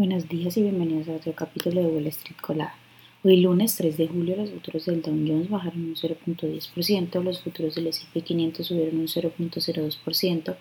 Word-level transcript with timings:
Buenos 0.00 0.30
días 0.30 0.56
y 0.56 0.62
bienvenidos 0.62 1.08
a 1.08 1.16
otro 1.16 1.34
capítulo 1.34 1.82
de 1.82 1.86
Wall 1.86 2.06
Street 2.06 2.40
Colada. 2.40 2.74
Hoy 3.22 3.36
lunes 3.36 3.76
3 3.76 3.98
de 3.98 4.08
julio 4.08 4.34
los 4.34 4.50
futuros 4.50 4.86
del 4.86 5.02
Dow 5.02 5.12
Jones 5.12 5.50
bajaron 5.50 5.78
un 5.78 5.94
0.10%, 5.94 7.22
los 7.22 7.42
futuros 7.42 7.74
del 7.74 7.88
S&P 7.88 8.22
500 8.22 8.66
subieron 8.66 8.98
un 8.98 9.08
0.02% 9.08 10.56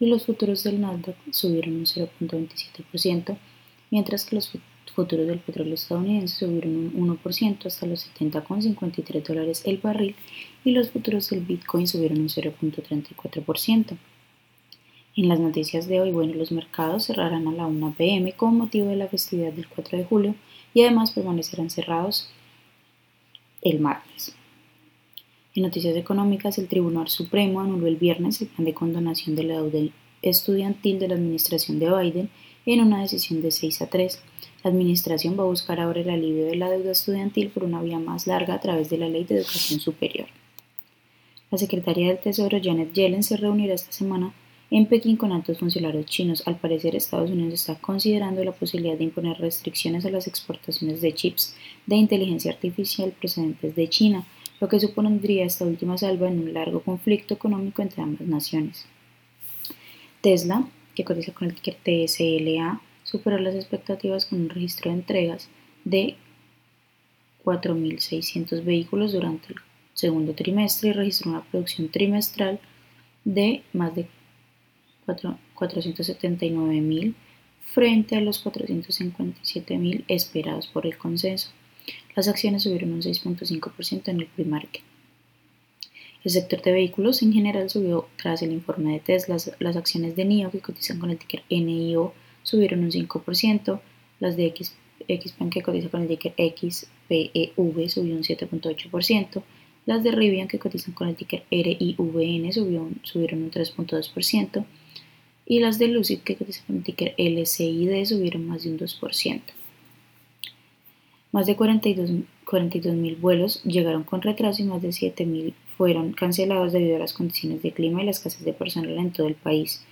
y 0.00 0.06
los 0.06 0.24
futuros 0.24 0.64
del 0.64 0.80
Nasdaq 0.80 1.16
subieron 1.32 1.74
un 1.74 1.84
0.27%, 1.84 3.36
mientras 3.90 4.24
que 4.24 4.36
los 4.36 4.52
futuros 4.94 5.26
del 5.26 5.40
petróleo 5.40 5.74
estadounidense 5.74 6.46
subieron 6.46 6.90
un 6.94 7.18
1% 7.22 7.66
hasta 7.66 7.84
los 7.84 8.10
70,53 8.18 9.22
dólares 9.22 9.64
el 9.66 9.76
barril 9.76 10.16
y 10.64 10.70
los 10.70 10.88
futuros 10.88 11.28
del 11.28 11.40
Bitcoin 11.40 11.86
subieron 11.86 12.22
un 12.22 12.28
0.34%. 12.30 13.98
En 15.18 15.28
las 15.28 15.40
noticias 15.40 15.88
de 15.88 16.00
hoy, 16.00 16.12
bueno, 16.12 16.34
los 16.34 16.52
mercados 16.52 17.06
cerrarán 17.06 17.48
a 17.48 17.52
la 17.52 17.66
1 17.66 17.96
pm 17.98 18.34
con 18.34 18.56
motivo 18.56 18.86
de 18.86 18.94
la 18.94 19.08
festividad 19.08 19.52
del 19.52 19.66
4 19.66 19.98
de 19.98 20.04
julio 20.04 20.36
y 20.72 20.82
además 20.82 21.10
permanecerán 21.10 21.70
cerrados 21.70 22.30
el 23.62 23.80
martes. 23.80 24.36
En 25.56 25.64
noticias 25.64 25.96
económicas, 25.96 26.56
el 26.58 26.68
Tribunal 26.68 27.08
Supremo 27.08 27.60
anuló 27.60 27.88
el 27.88 27.96
viernes 27.96 28.40
el 28.40 28.46
plan 28.46 28.64
de 28.64 28.74
condonación 28.74 29.34
de 29.34 29.42
la 29.42 29.60
deuda 29.60 29.92
estudiantil 30.22 31.00
de 31.00 31.08
la 31.08 31.16
administración 31.16 31.80
de 31.80 31.90
Biden 31.90 32.30
en 32.64 32.80
una 32.80 33.02
decisión 33.02 33.42
de 33.42 33.50
6 33.50 33.82
a 33.82 33.86
3. 33.88 34.22
La 34.62 34.70
administración 34.70 35.36
va 35.36 35.42
a 35.42 35.46
buscar 35.46 35.80
ahora 35.80 36.00
el 36.00 36.10
alivio 36.10 36.46
de 36.46 36.54
la 36.54 36.70
deuda 36.70 36.92
estudiantil 36.92 37.48
por 37.48 37.64
una 37.64 37.82
vía 37.82 37.98
más 37.98 38.28
larga 38.28 38.54
a 38.54 38.60
través 38.60 38.88
de 38.88 38.98
la 38.98 39.08
Ley 39.08 39.24
de 39.24 39.38
Educación 39.38 39.80
Superior. 39.80 40.28
La 41.50 41.58
secretaria 41.58 42.06
del 42.06 42.20
Tesoro, 42.20 42.60
Janet 42.62 42.92
Yellen, 42.92 43.24
se 43.24 43.36
reunirá 43.36 43.74
esta 43.74 43.90
semana 43.90 44.32
en 44.70 44.86
Pekín 44.86 45.16
con 45.16 45.32
altos 45.32 45.58
funcionarios 45.58 46.06
chinos. 46.06 46.42
Al 46.46 46.56
parecer, 46.56 46.94
Estados 46.94 47.30
Unidos 47.30 47.54
está 47.54 47.76
considerando 47.76 48.44
la 48.44 48.52
posibilidad 48.52 48.98
de 48.98 49.04
imponer 49.04 49.38
restricciones 49.38 50.04
a 50.04 50.10
las 50.10 50.26
exportaciones 50.26 51.00
de 51.00 51.14
chips 51.14 51.56
de 51.86 51.96
inteligencia 51.96 52.52
artificial 52.52 53.12
procedentes 53.12 53.74
de 53.74 53.88
China, 53.88 54.26
lo 54.60 54.68
que 54.68 54.80
supondría 54.80 55.44
esta 55.44 55.64
última 55.64 55.96
salva 55.96 56.28
en 56.28 56.40
un 56.40 56.52
largo 56.52 56.80
conflicto 56.80 57.34
económico 57.34 57.80
entre 57.80 58.02
ambas 58.02 58.26
naciones. 58.26 58.86
Tesla, 60.20 60.68
que 60.94 61.04
cotiza 61.04 61.32
con 61.32 61.48
el 61.48 61.54
TSLA, 61.54 62.80
superó 63.04 63.38
las 63.38 63.54
expectativas 63.54 64.26
con 64.26 64.42
un 64.42 64.48
registro 64.50 64.90
de 64.90 64.98
entregas 64.98 65.48
de 65.84 66.16
4.600 67.44 68.64
vehículos 68.64 69.12
durante 69.12 69.52
el 69.52 69.60
segundo 69.94 70.34
trimestre 70.34 70.90
y 70.90 70.92
registró 70.92 71.30
una 71.30 71.44
producción 71.44 71.88
trimestral 71.88 72.60
de 73.24 73.62
más 73.72 73.94
de 73.94 74.06
479.000 75.16 77.14
frente 77.60 78.16
a 78.16 78.20
los 78.20 78.44
457.000 78.44 80.04
esperados 80.08 80.66
por 80.68 80.86
el 80.86 80.96
consenso. 80.96 81.50
Las 82.16 82.28
acciones 82.28 82.62
subieron 82.62 82.92
un 82.92 83.02
6.5% 83.02 84.08
en 84.08 84.20
el 84.20 84.26
pre-market. 84.26 84.82
El 86.24 86.32
sector 86.32 86.60
de 86.62 86.72
vehículos 86.72 87.22
en 87.22 87.32
general 87.32 87.70
subió 87.70 88.08
tras 88.16 88.42
el 88.42 88.52
informe 88.52 88.92
de 88.92 89.00
Tesla. 89.00 89.36
Las 89.60 89.76
acciones 89.76 90.16
de 90.16 90.24
NIO 90.24 90.50
que 90.50 90.60
cotizan 90.60 90.98
con 90.98 91.10
el 91.10 91.18
ticker 91.18 91.42
NIO 91.48 92.12
subieron 92.42 92.80
un 92.80 92.90
5%, 92.90 93.80
las 94.20 94.36
de 94.36 94.46
X, 94.46 94.74
XPEN 95.06 95.50
que 95.50 95.62
cotiza 95.62 95.88
con 95.88 96.02
el 96.02 96.08
ticker 96.08 96.34
XPEV 96.36 97.88
subió 97.88 98.16
un 98.16 98.22
7.8%, 98.22 99.42
las 99.86 100.02
de 100.02 100.10
Rivian 100.10 100.48
que 100.48 100.58
cotizan 100.58 100.92
con 100.92 101.08
el 101.08 101.16
ticker 101.16 101.44
RIVN 101.50 102.52
subieron 102.52 103.42
un 103.42 103.50
3.2%, 103.50 104.64
y 105.50 105.60
las 105.60 105.78
de 105.78 105.88
Lucid 105.88 106.20
que 106.20 106.36
cotizan 106.36 106.66
con 106.66 106.76
el 106.76 106.82
ticker 106.84 107.14
LCID 107.16 108.04
subieron 108.04 108.46
más 108.46 108.62
de 108.62 108.70
un 108.70 108.78
2%. 108.78 109.40
Más 111.32 111.46
de 111.46 111.56
42 111.56 112.94
mil 112.94 113.16
vuelos 113.16 113.62
llegaron 113.64 114.04
con 114.04 114.20
retraso 114.20 114.62
y 114.62 114.66
más 114.66 114.82
de 114.82 114.92
7 114.92 115.24
mil 115.24 115.54
fueron 115.78 116.12
cancelados 116.12 116.72
debido 116.72 116.96
a 116.96 116.98
las 116.98 117.14
condiciones 117.14 117.62
de 117.62 117.72
clima 117.72 118.02
y 118.02 118.04
la 118.04 118.10
escasez 118.10 118.44
de 118.44 118.52
personal 118.52 118.98
en 118.98 119.10
todo 119.10 119.26
el 119.26 119.34
país. 119.34 119.82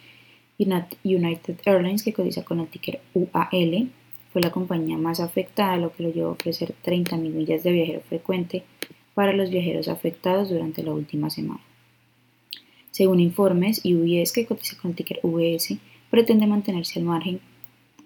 United 0.59 1.57
Airlines, 1.65 2.03
que 2.03 2.13
cotiza 2.13 2.45
con 2.45 2.61
el 2.61 2.69
ticker 2.69 3.01
UAL, 3.15 3.89
fue 4.33 4.43
la 4.43 4.51
compañía 4.51 4.99
más 4.99 5.21
afectada, 5.21 5.79
lo 5.79 5.93
que 5.93 6.03
lo 6.03 6.13
llevó 6.13 6.29
a 6.29 6.33
ofrecer 6.33 6.75
30 6.83 7.17
mil 7.17 7.33
millas 7.33 7.63
de 7.63 7.73
viajero 7.73 8.01
frecuente 8.03 8.63
para 9.15 9.33
los 9.33 9.49
viajeros 9.49 9.89
afectados 9.89 10.51
durante 10.51 10.83
la 10.83 10.93
última 10.93 11.31
semana. 11.31 11.61
Según 12.97 13.21
informes, 13.21 13.83
UBS, 13.85 14.33
que 14.33 14.47
cotiza 14.47 14.75
con 14.81 14.93
el 14.93 14.97
ticker 14.97 15.21
UBS, 15.23 15.77
pretende 16.09 16.47
mantenerse 16.47 16.99
al 16.99 17.05
margen 17.05 17.41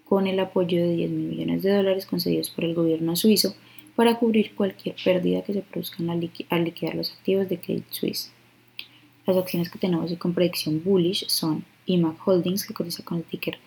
con 0.03 0.27
el 0.27 0.37
apoyo 0.37 0.83
de 0.83 0.97
10 0.97 1.11
mil 1.11 1.27
millones 1.29 1.63
de 1.63 1.73
dólares 1.73 2.05
concedidos 2.05 2.49
por 2.49 2.65
el 2.65 2.75
gobierno 2.75 3.15
suizo 3.15 3.55
para 3.95 4.19
cubrir 4.19 4.53
cualquier 4.53 4.95
pérdida 5.01 5.43
que 5.43 5.53
se 5.53 5.61
produzca 5.61 6.03
al, 6.09 6.19
liquidar 6.19 6.95
los 6.95 7.13
activos 7.13 7.47
de 7.47 7.57
Credit 7.57 7.85
Suisse. 7.89 8.33
Las 9.25 9.37
acciones 9.37 9.69
que 9.69 9.79
tenemos 9.79 10.13
con 10.17 10.33
predicción 10.33 10.83
bullish 10.83 11.25
son 11.29 11.63
IMAC 11.85 12.27
Holdings, 12.27 12.67
que 12.67 12.73
cotiza 12.73 13.01
con 13.05 13.19
el 13.19 13.23
ticker 13.23 13.59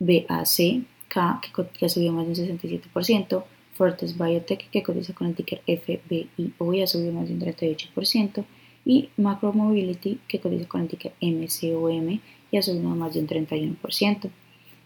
BACK, 0.00 1.78
que 1.78 1.86
ha 1.86 1.88
subido 1.88 2.12
más 2.12 2.26
de 2.26 2.50
un 2.50 2.58
67%, 2.58 3.44
Fortes 3.74 4.18
Biotech, 4.18 4.68
que 4.70 4.82
cotiza 4.82 5.14
con 5.14 5.28
el 5.28 5.36
ticker 5.36 5.62
FBIO 5.64 6.74
y 6.74 6.82
ha 6.82 6.88
subido 6.88 7.12
más 7.12 7.28
de 7.28 7.34
un 7.34 7.40
38%, 7.40 8.44
y 8.86 9.10
Macro 9.16 9.52
Mobility 9.52 10.20
que 10.28 10.40
cotiza 10.40 10.66
con 10.66 10.82
el 10.82 10.88
ticker 10.88 11.12
MCOM 11.20 12.20
y 12.50 12.56
ha 12.56 12.62
subido 12.62 12.88
más 12.90 13.12
de 13.12 13.20
un 13.20 13.26
31%, 13.26 14.30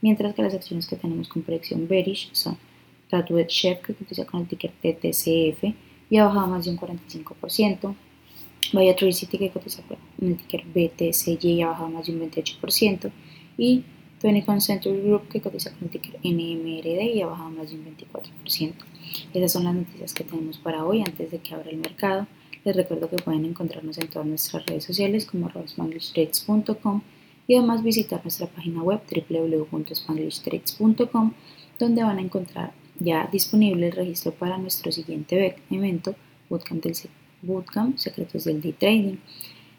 mientras 0.01 0.35
que 0.35 0.43
las 0.43 0.55
acciones 0.55 0.89
que 0.89 0.97
tenemos 0.97 1.29
con 1.29 1.43
predicción 1.43 1.87
bearish 1.87 2.31
son 2.33 2.57
Tattooed 3.11 3.47
Chef 3.47 3.81
que 3.81 3.95
cotiza 3.95 4.25
con 4.25 4.41
el 4.41 4.49
ticker 4.49 4.73
TTCF 4.73 5.75
y 6.09 6.17
ha 6.17 6.25
bajado 6.25 6.47
más 6.47 6.65
de 6.65 6.71
un 6.71 6.79
45%, 6.79 7.95
Viatricity 8.73 9.39
que 9.39 9.51
cotiza 9.51 9.83
con 9.83 9.99
el 10.21 10.37
ticker 10.37 10.65
BTCY 10.65 11.39
y 11.43 11.63
ha 11.63 11.69
bajado 11.69 11.91
más 11.91 12.07
de 12.07 12.13
un 12.13 12.31
28%, 12.31 13.11
y 13.59 13.85
20 14.23 14.61
Century 14.61 15.01
Group 15.01 15.29
que 15.29 15.41
cotiza 15.41 15.71
con 15.73 15.85
el 15.85 15.91
ticker 15.91 16.19
NMRD 16.23 17.15
y 17.15 17.23
ha 17.23 17.27
bajado 17.27 17.51
más 17.51 17.71
de 17.71 17.77
un 17.77 17.85
24%. 17.85 18.73
Esas 19.35 19.53
son 19.53 19.65
las 19.65 19.75
noticias 19.75 20.15
que 20.15 20.25
tenemos 20.25 20.59
para 20.59 20.85
hoy 20.85 21.03
antes 21.03 21.31
de 21.31 21.39
que 21.39 21.55
abra 21.55 21.71
el 21.71 21.79
mercado. 21.79 22.27
Les 22.65 22.77
recuerdo 22.77 23.09
que 23.09 23.17
pueden 23.17 23.47
encontrarnos 23.47 23.99
en 23.99 24.09
todas 24.09 24.29
nuestras 24.29 24.67
redes 24.67 24.85
sociales 24.85 25.25
como 25.25 25.49
spanglishtrades.com 25.49 27.01
y 27.47 27.55
además 27.57 27.83
visitar 27.83 28.21
nuestra 28.23 28.47
página 28.47 28.83
web 28.83 29.01
www.spanglishtrades.com 29.11 31.33
donde 31.79 32.03
van 32.03 32.19
a 32.19 32.23
encontrar 32.23 32.75
ya 32.99 33.27
disponible 33.33 33.87
el 33.87 33.93
registro 33.93 34.33
para 34.33 34.59
nuestro 34.59 34.93
siguiente 34.93 35.57
evento, 35.71 36.15
Bootcamp, 36.51 36.85
del, 36.85 36.95
Bootcamp 37.43 37.97
Secretos 37.97 38.45
del 38.45 38.61
Day 38.61 38.73
Trading. 38.73 39.17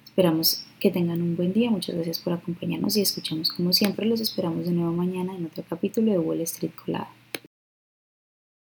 Esperamos 0.04 0.66
que 0.80 0.90
tengan 0.90 1.22
un 1.22 1.36
buen 1.36 1.54
día, 1.54 1.70
muchas 1.70 1.94
gracias 1.96 2.18
por 2.20 2.34
acompañarnos 2.34 2.98
y 2.98 3.02
escuchamos 3.02 3.52
como 3.52 3.72
siempre, 3.72 4.08
los 4.08 4.20
esperamos 4.20 4.66
de 4.66 4.72
nuevo 4.72 4.92
mañana 4.92 5.36
en 5.36 5.46
otro 5.46 5.64
capítulo 5.70 6.12
de 6.12 6.18
Wall 6.18 6.42
Street 6.42 6.72
Colada. 6.84 7.12